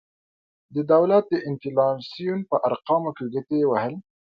د 0.75 0.77
دولت 0.93 1.23
د 1.29 1.35
انفلاسیون 1.49 2.39
په 2.49 2.55
ارقامو 2.67 3.11
کې 3.17 3.25
ګوتې 3.33 3.59
وهلي. 3.67 3.97